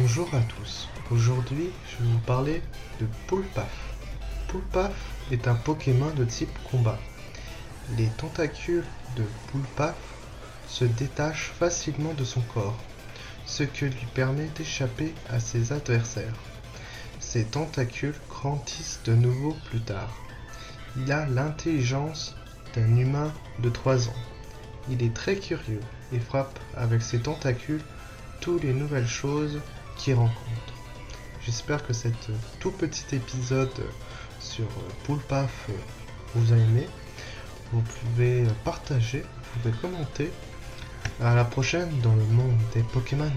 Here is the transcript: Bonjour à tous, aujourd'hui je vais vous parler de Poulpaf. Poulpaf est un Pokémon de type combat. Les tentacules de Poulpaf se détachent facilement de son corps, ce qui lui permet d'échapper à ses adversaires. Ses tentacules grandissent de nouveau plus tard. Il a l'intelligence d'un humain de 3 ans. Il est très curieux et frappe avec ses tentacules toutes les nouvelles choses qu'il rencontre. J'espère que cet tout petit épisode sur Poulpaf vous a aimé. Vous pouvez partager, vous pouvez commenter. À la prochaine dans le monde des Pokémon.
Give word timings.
Bonjour 0.00 0.32
à 0.32 0.40
tous, 0.42 0.86
aujourd'hui 1.10 1.70
je 1.90 2.04
vais 2.04 2.10
vous 2.10 2.18
parler 2.20 2.62
de 3.00 3.06
Poulpaf. 3.26 3.96
Poulpaf 4.46 4.92
est 5.32 5.48
un 5.48 5.56
Pokémon 5.56 6.10
de 6.14 6.24
type 6.24 6.56
combat. 6.70 7.00
Les 7.96 8.06
tentacules 8.06 8.84
de 9.16 9.24
Poulpaf 9.50 9.96
se 10.68 10.84
détachent 10.84 11.50
facilement 11.58 12.14
de 12.14 12.22
son 12.22 12.42
corps, 12.42 12.78
ce 13.44 13.64
qui 13.64 13.86
lui 13.86 14.06
permet 14.14 14.48
d'échapper 14.56 15.12
à 15.30 15.40
ses 15.40 15.72
adversaires. 15.72 16.36
Ses 17.18 17.46
tentacules 17.46 18.14
grandissent 18.28 19.00
de 19.04 19.14
nouveau 19.14 19.56
plus 19.68 19.80
tard. 19.80 20.14
Il 20.96 21.10
a 21.10 21.26
l'intelligence 21.26 22.36
d'un 22.76 22.96
humain 22.96 23.32
de 23.58 23.68
3 23.68 24.08
ans. 24.08 24.22
Il 24.90 25.02
est 25.02 25.14
très 25.14 25.34
curieux 25.34 25.82
et 26.12 26.20
frappe 26.20 26.56
avec 26.76 27.02
ses 27.02 27.18
tentacules 27.18 27.82
toutes 28.40 28.62
les 28.62 28.72
nouvelles 28.72 29.08
choses 29.08 29.58
qu'il 29.98 30.14
rencontre. 30.14 30.72
J'espère 31.44 31.86
que 31.86 31.92
cet 31.92 32.30
tout 32.60 32.70
petit 32.70 33.14
épisode 33.14 33.82
sur 34.40 34.66
Poulpaf 35.04 35.68
vous 36.34 36.52
a 36.52 36.56
aimé. 36.56 36.88
Vous 37.72 37.82
pouvez 37.82 38.44
partager, 38.64 39.20
vous 39.22 39.60
pouvez 39.60 39.74
commenter. 39.80 40.30
À 41.20 41.34
la 41.34 41.44
prochaine 41.44 41.90
dans 42.00 42.14
le 42.14 42.24
monde 42.24 42.58
des 42.74 42.82
Pokémon. 42.82 43.30